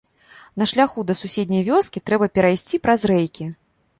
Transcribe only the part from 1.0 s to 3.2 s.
да суседняй вёскі трэба перайсці праз